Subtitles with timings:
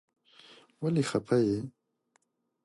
[0.81, 1.59] ولی خپه یی؟